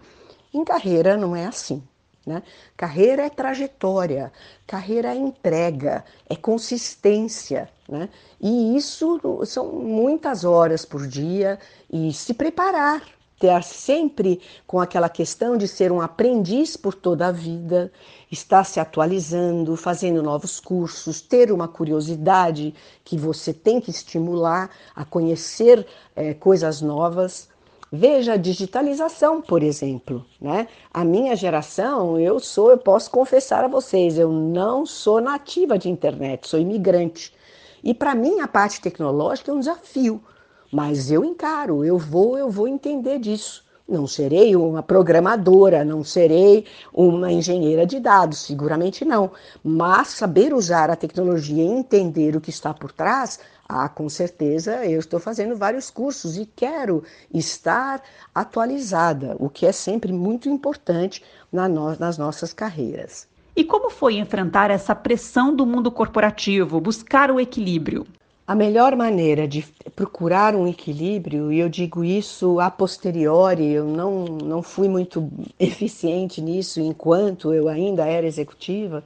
Em 0.51 0.63
carreira 0.65 1.15
não 1.15 1.35
é 1.35 1.45
assim. 1.45 1.83
Né? 2.27 2.43
Carreira 2.75 3.25
é 3.25 3.29
trajetória, 3.29 4.33
carreira 4.67 5.13
é 5.13 5.15
entrega, 5.15 6.03
é 6.29 6.35
consistência. 6.35 7.69
Né? 7.87 8.09
E 8.41 8.75
isso 8.75 9.17
são 9.45 9.71
muitas 9.71 10.43
horas 10.43 10.83
por 10.83 11.07
dia 11.07 11.57
e 11.89 12.11
se 12.11 12.33
preparar, 12.33 13.01
ter 13.39 13.63
sempre 13.63 14.41
com 14.65 14.81
aquela 14.81 15.07
questão 15.07 15.55
de 15.55 15.69
ser 15.69 15.89
um 15.89 16.01
aprendiz 16.01 16.75
por 16.75 16.93
toda 16.93 17.27
a 17.27 17.31
vida, 17.31 17.89
estar 18.29 18.65
se 18.65 18.77
atualizando, 18.77 19.77
fazendo 19.77 20.21
novos 20.21 20.59
cursos, 20.59 21.21
ter 21.21 21.49
uma 21.49 21.67
curiosidade 21.69 22.75
que 23.05 23.17
você 23.17 23.53
tem 23.53 23.79
que 23.79 23.89
estimular 23.89 24.69
a 24.93 25.05
conhecer 25.05 25.87
é, 26.13 26.33
coisas 26.33 26.81
novas. 26.81 27.47
Veja 27.91 28.33
a 28.33 28.37
digitalização, 28.37 29.41
por 29.41 29.63
exemplo, 29.63 30.25
né? 30.41 30.67
A 30.93 31.05
minha 31.05 31.35
geração, 31.37 32.19
eu 32.19 32.37
sou, 32.37 32.69
eu 32.69 32.77
posso 32.77 33.09
confessar 33.09 33.63
a 33.63 33.69
vocês, 33.69 34.17
eu 34.17 34.29
não 34.29 34.85
sou 34.85 35.21
nativa 35.21 35.77
de 35.77 35.89
internet, 35.89 36.49
sou 36.49 36.59
imigrante. 36.59 37.33
E 37.81 37.93
para 37.93 38.13
mim 38.13 38.41
a 38.41 38.47
parte 38.47 38.81
tecnológica 38.81 39.51
é 39.51 39.53
um 39.53 39.59
desafio, 39.59 40.21
mas 40.69 41.09
eu 41.09 41.23
encaro, 41.23 41.85
eu 41.85 41.97
vou, 41.97 42.37
eu 42.37 42.49
vou 42.49 42.67
entender 42.67 43.19
disso. 43.19 43.65
Não 43.87 44.05
serei 44.05 44.53
uma 44.53 44.83
programadora, 44.83 45.85
não 45.85 46.03
serei 46.03 46.65
uma 46.93 47.31
engenheira 47.31 47.85
de 47.85 48.01
dados, 48.01 48.39
seguramente 48.39 49.05
não. 49.05 49.31
Mas 49.63 50.09
saber 50.09 50.53
usar 50.53 50.89
a 50.89 50.95
tecnologia 50.97 51.63
e 51.63 51.67
entender 51.67 52.35
o 52.35 52.41
que 52.41 52.49
está 52.49 52.73
por 52.73 52.91
trás, 52.91 53.39
ah, 53.67 53.89
com 53.89 54.07
certeza 54.07 54.85
eu 54.85 54.99
estou 54.99 55.19
fazendo 55.19 55.55
vários 55.55 55.89
cursos 55.89 56.37
e 56.37 56.45
quero 56.45 57.03
estar 57.33 58.01
atualizada, 58.33 59.35
o 59.39 59.49
que 59.49 59.65
é 59.65 59.71
sempre 59.71 60.13
muito 60.13 60.47
importante 60.47 61.23
na 61.51 61.67
no 61.67 61.95
nas 61.97 62.17
nossas 62.17 62.53
carreiras. 62.53 63.27
E 63.55 63.63
como 63.63 63.89
foi 63.89 64.17
enfrentar 64.17 64.69
essa 64.69 64.93
pressão 64.93 65.55
do 65.55 65.65
mundo 65.65 65.91
corporativo, 65.91 66.79
buscar 66.79 67.31
o 67.31 67.39
equilíbrio? 67.39 68.05
A 68.45 68.55
melhor 68.55 68.95
maneira 68.95 69.45
de 69.45 69.65
procurar 69.93 70.55
um 70.55 70.67
equilíbrio, 70.67 71.51
e 71.51 71.59
eu 71.59 71.67
digo 71.67 72.01
isso 72.03 72.61
a 72.61 72.71
posteriori, 72.71 73.73
eu 73.73 73.85
não, 73.85 74.23
não 74.23 74.63
fui 74.63 74.87
muito 74.87 75.29
eficiente 75.59 76.39
nisso 76.39 76.79
enquanto 76.79 77.53
eu 77.53 77.67
ainda 77.67 78.05
era 78.05 78.25
executiva, 78.25 79.03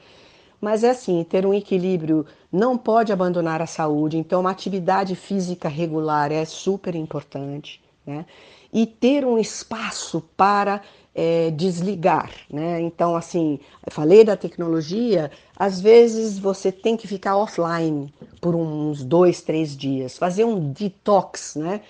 mas 0.61 0.83
é 0.83 0.91
assim: 0.91 1.23
ter 1.23 1.45
um 1.45 1.53
equilíbrio 1.53 2.25
não 2.51 2.77
pode 2.77 3.11
abandonar 3.11 3.61
a 3.61 3.65
saúde, 3.65 4.17
então 4.17 4.41
uma 4.41 4.51
atividade 4.51 5.15
física 5.15 5.67
regular 5.67 6.31
é 6.31 6.45
super 6.45 6.93
importante, 6.95 7.81
né? 8.05 8.25
E 8.71 8.85
ter 8.85 9.25
um 9.25 9.37
espaço 9.37 10.23
para 10.37 10.81
é, 11.13 11.51
desligar, 11.51 12.31
né? 12.49 12.79
Então, 12.79 13.15
assim, 13.15 13.59
falei 13.89 14.23
da 14.23 14.37
tecnologia, 14.37 15.29
às 15.57 15.81
vezes 15.81 16.39
você 16.39 16.71
tem 16.71 16.95
que 16.95 17.07
ficar 17.07 17.35
offline 17.35 18.13
por 18.39 18.55
uns 18.55 19.03
dois, 19.03 19.41
três 19.41 19.75
dias, 19.75 20.17
fazer 20.17 20.45
um 20.45 20.71
detox, 20.71 21.55
né? 21.55 21.81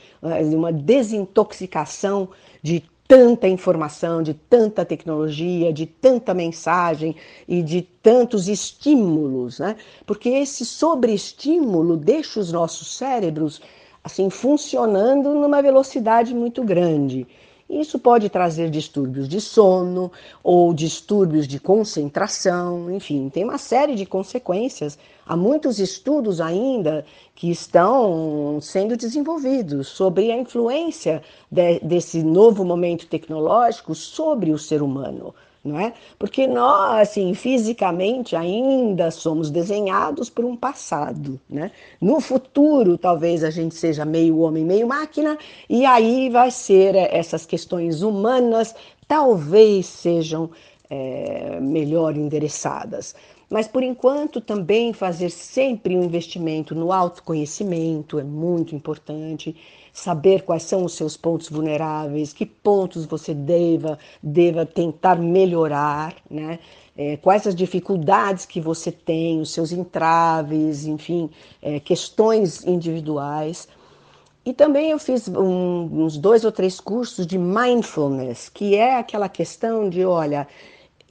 Uma 0.54 0.74
desintoxicação 0.74 2.30
de 2.64 2.84
tanta 3.12 3.46
informação, 3.46 4.24
de 4.24 4.34
tanta 4.34 4.86
tecnologia, 4.86 5.74
de 5.74 5.86
tanta 5.86 6.34
mensagem 6.34 7.14
e 7.46 7.62
de 7.62 7.82
tantos 7.82 8.48
estímulos, 8.48 9.60
né? 9.60 9.76
Porque 10.06 10.30
esse 10.30 10.66
sobreestímulo 10.66 11.98
deixa 11.98 12.40
os 12.40 12.54
nossos 12.54 12.96
cérebros 12.96 13.62
assim 14.02 14.30
funcionando 14.30 15.34
numa 15.34 15.62
velocidade 15.62 16.34
muito 16.34 16.64
grande. 16.64 17.28
Isso 17.72 17.98
pode 17.98 18.30
trazer 18.30 18.70
distúrbios 18.70 19.30
de 19.30 19.40
sono 19.40 20.12
ou 20.44 20.74
distúrbios 20.74 21.48
de 21.48 21.58
concentração, 21.58 22.92
enfim, 22.92 23.30
tem 23.30 23.46
uma 23.46 23.58
série 23.58 23.96
de 23.96 24.06
consequências. 24.06 25.00
Há 25.26 25.38
muitos 25.38 25.80
estudos 25.80 26.42
ainda 26.42 27.06
que 27.34 27.50
estão 27.50 28.60
sendo 28.62 28.98
desenvolvidos 28.98 29.88
sobre 29.88 30.34
a 30.34 30.38
influência 30.38 31.24
de, 31.50 31.80
desse 31.80 32.22
novo 32.22 32.66
momento 32.66 33.08
tecnológico 33.08 33.96
sobre 33.96 34.52
o 34.52 34.58
ser 34.58 34.82
humano 34.82 35.34
não 35.64 35.80
é? 35.80 35.94
Porque 36.18 36.48
nós, 36.48 37.10
assim, 37.10 37.34
fisicamente 37.34 38.36
ainda 38.36 39.12
somos 39.12 39.52
desenhados 39.52 40.30
por 40.30 40.44
um 40.44 40.56
passado, 40.56 41.40
né? 41.50 41.72
No 42.00 42.20
futuro, 42.20 42.98
talvez 42.98 43.44
a 43.44 43.50
gente 43.52 43.76
seja 43.76 44.04
meio 44.04 44.40
homem, 44.40 44.66
meio 44.66 44.88
máquina, 44.88 45.38
e 45.70 45.86
aí 45.86 46.30
vai 46.30 46.50
ser 46.50 46.96
eh, 46.96 47.10
essas 47.16 47.46
questões 47.46 48.02
humanas, 48.02 48.74
talvez 49.08 49.86
sejam 49.86 50.50
é, 50.90 51.58
melhor 51.62 52.18
endereçadas. 52.18 53.16
Mas 53.52 53.68
por 53.68 53.84
enquanto 53.84 54.40
também 54.40 54.94
fazer 54.94 55.30
sempre 55.30 55.98
um 55.98 56.04
investimento 56.06 56.74
no 56.74 56.94
autoconhecimento 56.94 58.18
é 58.18 58.24
muito 58.24 58.74
importante 58.74 59.54
saber 59.92 60.44
quais 60.44 60.64
são 60.64 60.86
os 60.86 60.94
seus 60.94 61.18
pontos 61.18 61.50
vulneráveis, 61.50 62.32
que 62.32 62.46
pontos 62.46 63.06
você 63.06 63.34
deva, 63.34 64.00
deva 64.24 64.66
tentar 64.66 65.18
melhorar, 65.18 66.16
né? 66.30 66.60
É, 66.96 67.18
quais 67.18 67.46
as 67.46 67.54
dificuldades 67.54 68.46
que 68.46 68.62
você 68.62 68.90
tem, 68.90 69.42
os 69.42 69.52
seus 69.52 69.74
entraves, 69.74 70.86
enfim, 70.86 71.30
é, 71.62 71.78
questões 71.78 72.66
individuais. 72.66 73.68
E 74.46 74.54
também 74.54 74.92
eu 74.92 75.00
fiz 75.00 75.28
um, 75.28 76.04
uns 76.04 76.18
dois 76.18 76.46
ou 76.46 76.54
três 76.54 76.80
cursos 76.80 77.28
de 77.28 77.38
mindfulness, 77.38 78.48
que 78.48 78.76
é 78.76 78.98
aquela 78.98 79.28
questão 79.28 79.90
de, 79.90 80.06
olha, 80.06 80.48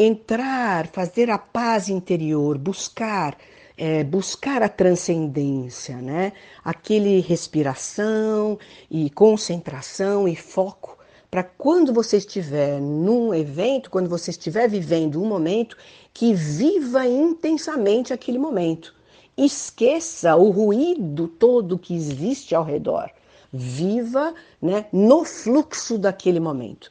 entrar, 0.02 0.86
fazer 0.86 1.30
a 1.30 1.38
paz 1.38 1.88
interior, 1.88 2.56
buscar 2.56 3.36
é, 3.76 4.04
buscar 4.04 4.62
a 4.62 4.68
transcendência, 4.68 5.96
né? 5.96 6.34
Aquele 6.62 7.20
respiração 7.20 8.58
e 8.90 9.08
concentração 9.08 10.28
e 10.28 10.36
foco 10.36 10.98
para 11.30 11.42
quando 11.42 11.90
você 11.90 12.18
estiver 12.18 12.78
num 12.78 13.32
evento, 13.32 13.90
quando 13.90 14.10
você 14.10 14.32
estiver 14.32 14.68
vivendo 14.68 15.22
um 15.22 15.26
momento, 15.26 15.78
que 16.12 16.34
viva 16.34 17.06
intensamente 17.06 18.12
aquele 18.12 18.38
momento. 18.38 18.94
Esqueça 19.34 20.36
o 20.36 20.50
ruído 20.50 21.26
todo 21.26 21.78
que 21.78 21.94
existe 21.94 22.54
ao 22.54 22.64
redor. 22.64 23.10
Viva 23.50 24.34
né, 24.60 24.86
no 24.92 25.24
fluxo 25.24 25.96
daquele 25.96 26.38
momento. 26.38 26.90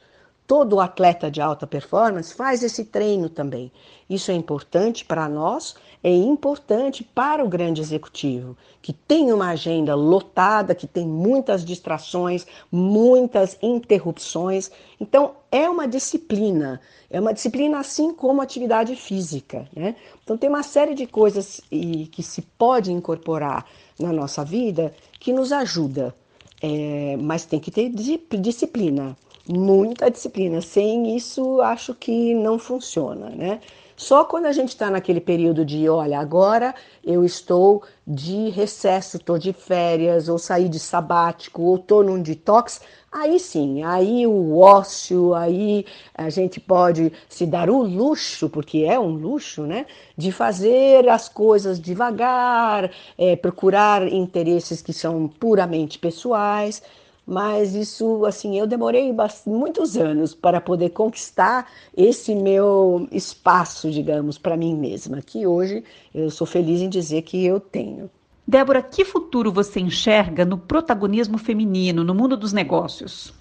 Todo 0.50 0.80
atleta 0.80 1.30
de 1.30 1.40
alta 1.40 1.64
performance 1.64 2.34
faz 2.34 2.64
esse 2.64 2.84
treino 2.84 3.28
também. 3.28 3.70
Isso 4.08 4.32
é 4.32 4.34
importante 4.34 5.04
para 5.04 5.28
nós, 5.28 5.76
é 6.02 6.12
importante 6.12 7.04
para 7.04 7.44
o 7.44 7.48
grande 7.48 7.80
executivo, 7.80 8.56
que 8.82 8.92
tem 8.92 9.32
uma 9.32 9.50
agenda 9.50 9.94
lotada, 9.94 10.74
que 10.74 10.88
tem 10.88 11.06
muitas 11.06 11.64
distrações, 11.64 12.48
muitas 12.68 13.56
interrupções. 13.62 14.72
Então, 15.00 15.36
é 15.52 15.70
uma 15.70 15.86
disciplina, 15.86 16.80
é 17.08 17.20
uma 17.20 17.32
disciplina 17.32 17.78
assim 17.78 18.12
como 18.12 18.42
atividade 18.42 18.96
física. 18.96 19.68
Né? 19.72 19.94
Então, 20.24 20.36
tem 20.36 20.50
uma 20.50 20.64
série 20.64 20.96
de 20.96 21.06
coisas 21.06 21.60
que 21.70 22.22
se 22.24 22.42
pode 22.42 22.90
incorporar 22.90 23.64
na 23.96 24.12
nossa 24.12 24.44
vida 24.44 24.92
que 25.20 25.32
nos 25.32 25.52
ajuda, 25.52 26.12
é, 26.60 27.16
mas 27.20 27.44
tem 27.44 27.60
que 27.60 27.70
ter 27.70 27.88
disciplina 27.88 29.16
muita 29.48 30.10
disciplina. 30.10 30.60
Sem 30.60 31.16
isso, 31.16 31.60
acho 31.60 31.94
que 31.94 32.34
não 32.34 32.58
funciona, 32.58 33.30
né? 33.30 33.60
Só 34.00 34.24
quando 34.24 34.46
a 34.46 34.52
gente 34.52 34.70
está 34.70 34.90
naquele 34.90 35.20
período 35.20 35.62
de, 35.62 35.86
olha, 35.86 36.18
agora 36.18 36.74
eu 37.04 37.22
estou 37.22 37.82
de 38.06 38.48
recesso, 38.48 39.18
estou 39.18 39.38
de 39.38 39.52
férias, 39.52 40.26
ou 40.26 40.38
saí 40.38 40.70
de 40.70 40.78
sabático, 40.78 41.60
ou 41.60 41.76
estou 41.76 42.02
num 42.02 42.22
detox, 42.22 42.80
aí 43.12 43.38
sim, 43.38 43.82
aí 43.82 44.26
o 44.26 44.56
ócio, 44.56 45.34
aí 45.34 45.84
a 46.14 46.30
gente 46.30 46.58
pode 46.58 47.12
se 47.28 47.44
dar 47.44 47.68
o 47.68 47.82
luxo, 47.82 48.48
porque 48.48 48.86
é 48.88 48.98
um 48.98 49.12
luxo, 49.12 49.64
né? 49.64 49.84
De 50.16 50.32
fazer 50.32 51.06
as 51.06 51.28
coisas 51.28 51.78
devagar, 51.78 52.90
é, 53.18 53.36
procurar 53.36 54.10
interesses 54.10 54.80
que 54.80 54.94
são 54.94 55.28
puramente 55.28 55.98
pessoais 55.98 56.82
mas 57.30 57.76
isso, 57.76 58.26
assim, 58.26 58.58
eu 58.58 58.66
demorei 58.66 59.14
muitos 59.46 59.96
anos 59.96 60.34
para 60.34 60.60
poder 60.60 60.90
conquistar 60.90 61.70
esse 61.96 62.34
meu 62.34 63.06
espaço, 63.12 63.88
digamos, 63.88 64.36
para 64.36 64.56
mim 64.56 64.74
mesma, 64.74 65.22
que 65.22 65.46
hoje 65.46 65.84
eu 66.12 66.28
sou 66.28 66.44
feliz 66.44 66.80
em 66.80 66.88
dizer 66.88 67.22
que 67.22 67.46
eu 67.46 67.60
tenho. 67.60 68.10
Débora, 68.44 68.82
que 68.82 69.04
futuro 69.04 69.52
você 69.52 69.78
enxerga 69.78 70.44
no 70.44 70.58
protagonismo 70.58 71.38
feminino 71.38 72.02
no 72.02 72.16
mundo 72.16 72.36
dos 72.36 72.52
negócios? 72.52 73.32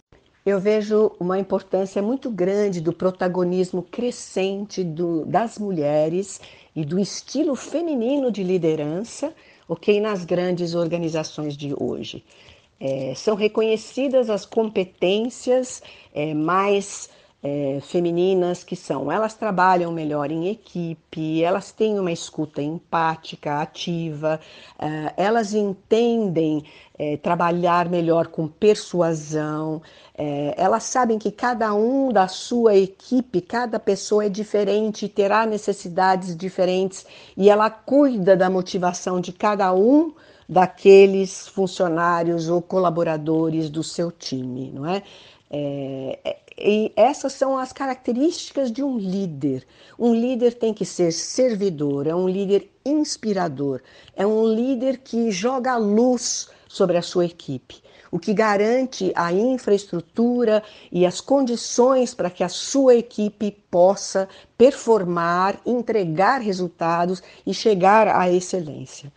Eu 0.45 0.59
vejo 0.59 1.11
uma 1.19 1.39
importância 1.39 1.99
muito 1.99 2.29
grande 2.29 2.79
do 2.81 2.93
protagonismo 2.93 3.81
crescente 3.81 4.83
do, 4.83 5.25
das 5.25 5.57
mulheres 5.57 6.39
e 6.75 6.85
do 6.85 6.99
estilo 6.99 7.55
feminino 7.55 8.31
de 8.31 8.43
liderança, 8.43 9.33
ok, 9.67 9.99
nas 9.99 10.23
grandes 10.25 10.75
organizações 10.75 11.57
de 11.57 11.73
hoje. 11.75 12.23
É, 12.79 13.13
são 13.15 13.35
reconhecidas 13.35 14.29
as 14.29 14.45
competências 14.45 15.83
é, 16.13 16.33
mais 16.33 17.09
é, 17.41 17.79
femininas 17.81 18.63
que 18.63 18.75
são. 18.75 19.11
Elas 19.11 19.33
trabalham 19.33 19.91
melhor 19.91 20.31
em 20.31 20.49
equipe, 20.49 21.41
elas 21.41 21.71
têm 21.71 21.97
uma 21.99 22.11
escuta 22.11 22.61
empática, 22.61 23.61
ativa, 23.61 24.39
é, 24.77 25.13
elas 25.15 25.53
entendem 25.53 26.63
é, 26.97 27.15
trabalhar 27.17 27.87
melhor 27.87 28.27
com 28.27 28.47
persuasão, 28.47 29.81
é, 30.17 30.53
elas 30.57 30.83
sabem 30.83 31.17
que 31.17 31.31
cada 31.31 31.73
um 31.73 32.11
da 32.11 32.27
sua 32.27 32.75
equipe, 32.75 33.39
cada 33.39 33.79
pessoa 33.79 34.25
é 34.25 34.29
diferente, 34.29 35.07
terá 35.07 35.45
necessidades 35.45 36.35
diferentes 36.35 37.05
e 37.37 37.49
ela 37.49 37.69
cuida 37.69 38.35
da 38.35 38.49
motivação 38.49 39.21
de 39.21 39.31
cada 39.31 39.73
um 39.73 40.13
daqueles 40.49 41.47
funcionários 41.47 42.49
ou 42.49 42.59
colaboradores 42.59 43.69
do 43.69 43.83
seu 43.83 44.11
time, 44.11 44.71
não 44.73 44.87
é? 44.87 45.03
é? 45.51 46.19
é 46.25 46.37
e 46.61 46.91
essas 46.93 47.31
são 47.31 47.57
as 47.57 47.71
características 47.71 48.69
de 48.69 48.83
um 48.83 48.97
líder. 48.97 49.65
Um 49.97 50.13
líder 50.13 50.55
tem 50.55 50.73
que 50.73 50.83
ser 50.83 51.13
servidor, 51.13 52.05
é 52.05 52.13
um 52.13 52.27
líder 52.27 52.69
inspirador, 52.83 53.81
é 54.13 54.27
um 54.27 54.45
líder 54.45 54.97
que 54.97 55.31
joga 55.31 55.77
luz 55.77 56.49
sobre 56.67 56.97
a 56.97 57.01
sua 57.01 57.25
equipe, 57.25 57.81
o 58.11 58.19
que 58.19 58.33
garante 58.33 59.13
a 59.15 59.31
infraestrutura 59.31 60.61
e 60.91 61.05
as 61.05 61.21
condições 61.21 62.13
para 62.13 62.29
que 62.29 62.43
a 62.43 62.49
sua 62.49 62.95
equipe 62.95 63.51
possa 63.71 64.27
performar, 64.57 65.61
entregar 65.65 66.41
resultados 66.41 67.23
e 67.47 67.53
chegar 67.53 68.09
à 68.09 68.29
excelência. 68.29 69.13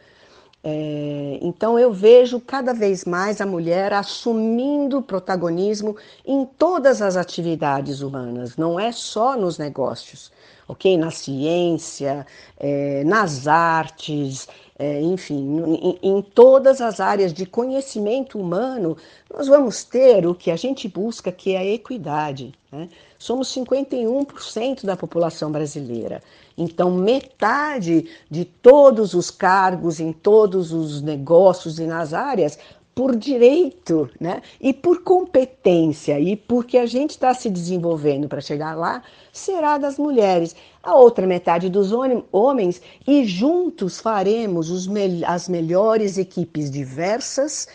É, 0.65 1.39
então 1.43 1.77
eu 1.77 1.93
vejo 1.93 2.39
cada 2.41 2.73
vez 2.73 3.05
mais 3.05 3.41
a 3.41 3.47
mulher 3.47 3.93
assumindo 3.93 5.03
protagonismo 5.03 5.97
em 6.25 6.45
todas 6.45 7.03
as 7.03 7.17
atividades 7.17 8.01
humanas, 8.01 8.57
não 8.57 8.79
é 8.79 8.93
só 8.93 9.37
nos 9.37 9.59
negócios, 9.59 10.31
ok? 10.69 10.97
Na 10.97 11.11
ciência, 11.11 12.25
é, 12.57 13.03
nas 13.03 13.49
artes, 13.49 14.47
é, 14.79 15.01
enfim, 15.01 15.63
em, 15.67 15.99
em, 16.03 16.23
todas 16.23 16.81
as 16.81 16.99
áreas 16.99 17.33
de 17.33 17.45
conhecimento 17.45 18.39
humano, 18.39 18.97
nós 19.33 19.47
vamos 19.47 19.85
ter 19.85 20.27
o 20.27 20.35
que 20.35 20.51
a 20.51 20.57
gente 20.57 20.89
busca, 20.89 21.31
que 21.31 21.55
é 21.55 21.59
a 21.59 21.65
equidade. 21.65 22.53
Né? 22.71 22.89
Somos 23.19 23.49
51% 23.55 24.85
da 24.85 24.97
população 24.97 25.53
brasileira. 25.53 26.23
Então, 26.57 26.91
metade 26.91 28.09
de 28.31 28.45
todos 28.45 29.15
os 29.15 29.31
cargos, 29.31 30.01
em 30.01 30.13
todos 30.13 30.73
os 30.73 31.01
negócios 31.03 31.79
e 31.79 31.85
nas 31.85 32.13
áreas, 32.15 32.59
por 32.95 33.17
direito, 33.17 34.11
né? 34.21 34.43
E 34.61 34.73
por 34.73 35.03
competência 35.03 36.19
e 36.21 36.37
porque 36.37 36.77
a 36.77 36.87
gente 36.87 37.11
está 37.11 37.33
se 37.33 37.49
desenvolvendo 37.49 38.29
para 38.29 38.41
chegar 38.41 38.75
lá, 38.75 39.03
será 39.33 39.79
das 39.79 39.99
mulheres. 39.99 40.55
A 40.83 40.95
outra 40.95 41.27
metade 41.27 41.71
dos 41.71 41.93
homens 42.31 42.83
e 43.07 43.25
juntos 43.25 44.01
faremos 44.01 44.87
me 44.87 45.25
as 45.25 45.49
melhores 45.49 46.19
equipes 46.19 46.71
diversas, 46.71 47.67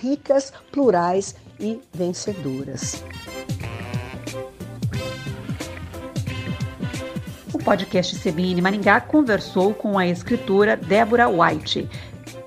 ricas, 0.00 0.52
plurais 0.70 1.34
e 1.58 1.80
vencedoras. 1.92 3.02
O 7.54 7.58
podcast 7.58 8.18
CBN 8.18 8.60
Maringá 8.60 9.00
conversou 9.00 9.72
com 9.72 9.98
a 9.98 10.06
escritora 10.06 10.76
Débora 10.76 11.28
White 11.28 11.88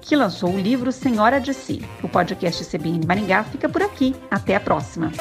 que 0.02 0.16
lançou 0.16 0.52
o 0.52 0.60
livro 0.60 0.92
Senhora 0.92 1.40
de 1.40 1.54
Si. 1.54 1.82
O 2.04 2.10
podcast 2.10 2.66
CBN 2.66 3.06
Maringá 3.06 3.44
fica 3.44 3.70
por 3.70 3.82
aqui. 3.82 4.16
Até 4.30 4.56
a 4.56 4.60
próxima. 4.60 5.12